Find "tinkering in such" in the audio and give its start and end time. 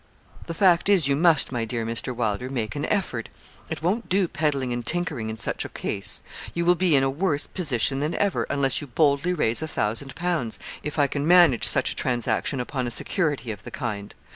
4.83-5.63